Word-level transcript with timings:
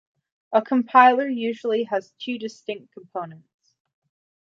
A 0.51 0.63
compiler 0.63 1.27
usually 1.27 1.83
has 1.83 2.15
two 2.19 2.39
distinct 2.39 2.91
components. 2.91 3.75